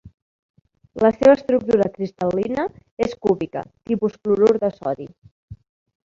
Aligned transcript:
La 1.01 1.09
seva 1.17 1.33
estructura 1.39 1.89
cristal·lina 1.97 2.65
és 3.07 3.13
cúbica, 3.25 3.63
tipus 3.91 4.17
clorur 4.23 4.51
de 4.65 4.71
sodi. 4.79 5.07